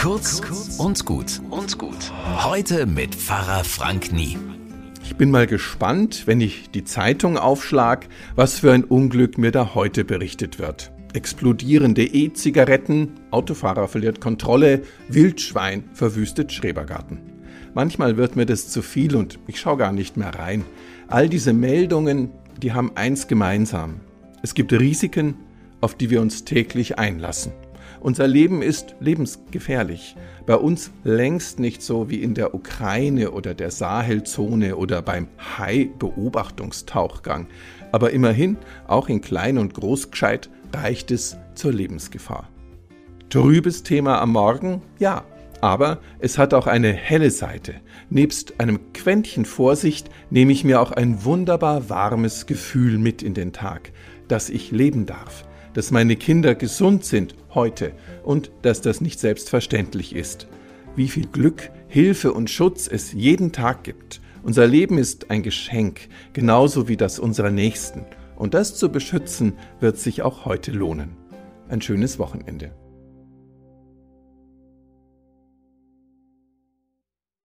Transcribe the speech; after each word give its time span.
Kurz 0.00 0.40
und 0.78 1.04
gut 1.04 1.42
und 1.50 1.76
gut. 1.76 2.10
Heute 2.42 2.86
mit 2.86 3.14
Pfarrer 3.14 3.64
Frank 3.64 4.14
Nie. 4.14 4.38
Ich 5.04 5.16
bin 5.16 5.30
mal 5.30 5.46
gespannt, 5.46 6.22
wenn 6.26 6.40
ich 6.40 6.70
die 6.70 6.84
Zeitung 6.84 7.36
aufschlag, 7.36 8.08
was 8.34 8.60
für 8.60 8.72
ein 8.72 8.84
Unglück 8.84 9.36
mir 9.36 9.50
da 9.50 9.74
heute 9.74 10.06
berichtet 10.06 10.58
wird. 10.58 10.90
Explodierende 11.12 12.02
E-Zigaretten, 12.02 13.10
Autofahrer 13.30 13.88
verliert 13.88 14.22
Kontrolle, 14.22 14.84
Wildschwein 15.08 15.84
verwüstet 15.92 16.50
Schrebergarten. 16.50 17.20
Manchmal 17.74 18.16
wird 18.16 18.36
mir 18.36 18.46
das 18.46 18.68
zu 18.68 18.80
viel 18.80 19.14
und 19.14 19.38
ich 19.48 19.60
schaue 19.60 19.76
gar 19.76 19.92
nicht 19.92 20.16
mehr 20.16 20.34
rein. 20.34 20.64
All 21.08 21.28
diese 21.28 21.52
Meldungen, 21.52 22.30
die 22.62 22.72
haben 22.72 22.92
eins 22.94 23.28
gemeinsam. 23.28 24.00
Es 24.42 24.54
gibt 24.54 24.72
Risiken, 24.72 25.34
auf 25.82 25.94
die 25.94 26.08
wir 26.08 26.22
uns 26.22 26.46
täglich 26.46 26.98
einlassen. 26.98 27.52
Unser 28.00 28.26
Leben 28.26 28.62
ist 28.62 28.94
lebensgefährlich. 29.00 30.16
Bei 30.46 30.56
uns 30.56 30.90
längst 31.04 31.60
nicht 31.60 31.82
so 31.82 32.10
wie 32.10 32.22
in 32.22 32.34
der 32.34 32.54
Ukraine 32.54 33.30
oder 33.30 33.54
der 33.54 33.70
Sahelzone 33.70 34.76
oder 34.76 35.02
beim 35.02 35.28
Hai-Beobachtungstauchgang. 35.58 37.46
Aber 37.92 38.10
immerhin, 38.10 38.56
auch 38.86 39.08
in 39.08 39.20
Klein- 39.20 39.58
und 39.58 39.74
Großgescheit, 39.74 40.50
reicht 40.72 41.10
es 41.10 41.36
zur 41.54 41.72
Lebensgefahr. 41.72 42.48
Trübes 43.28 43.82
Thema 43.82 44.20
am 44.20 44.32
Morgen? 44.32 44.82
Ja. 44.98 45.24
Aber 45.60 45.98
es 46.20 46.38
hat 46.38 46.54
auch 46.54 46.66
eine 46.66 46.92
helle 46.92 47.30
Seite. 47.30 47.74
Nebst 48.08 48.58
einem 48.60 48.92
Quäntchen 48.94 49.44
Vorsicht 49.44 50.08
nehme 50.30 50.52
ich 50.52 50.64
mir 50.64 50.80
auch 50.80 50.90
ein 50.90 51.24
wunderbar 51.24 51.90
warmes 51.90 52.46
Gefühl 52.46 52.96
mit 52.96 53.22
in 53.22 53.34
den 53.34 53.52
Tag, 53.52 53.92
dass 54.26 54.48
ich 54.48 54.70
leben 54.70 55.04
darf, 55.04 55.44
dass 55.74 55.90
meine 55.90 56.16
Kinder 56.16 56.54
gesund 56.54 57.04
sind 57.04 57.34
heute 57.54 57.92
und 58.22 58.50
dass 58.62 58.80
das 58.80 59.00
nicht 59.00 59.20
selbstverständlich 59.20 60.14
ist. 60.14 60.48
Wie 60.96 61.08
viel 61.08 61.26
Glück, 61.26 61.70
Hilfe 61.88 62.32
und 62.32 62.50
Schutz 62.50 62.88
es 62.88 63.12
jeden 63.12 63.52
Tag 63.52 63.84
gibt. 63.84 64.20
Unser 64.42 64.66
Leben 64.66 64.98
ist 64.98 65.30
ein 65.30 65.42
Geschenk, 65.42 66.08
genauso 66.32 66.88
wie 66.88 66.96
das 66.96 67.18
unserer 67.18 67.50
Nächsten. 67.50 68.04
Und 68.36 68.54
das 68.54 68.76
zu 68.76 68.90
beschützen, 68.90 69.54
wird 69.80 69.98
sich 69.98 70.22
auch 70.22 70.44
heute 70.46 70.72
lohnen. 70.72 71.16
Ein 71.68 71.82
schönes 71.82 72.18
Wochenende. 72.18 72.72